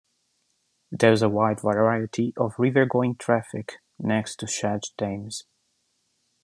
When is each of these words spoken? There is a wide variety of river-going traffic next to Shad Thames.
There 0.91 1.11
is 1.13 1.21
a 1.21 1.29
wide 1.29 1.59
variety 1.61 2.33
of 2.35 2.57
river-going 2.57 3.17
traffic 3.17 3.73
next 3.99 4.37
to 4.37 4.47
Shad 4.47 4.81
Thames. 4.97 5.43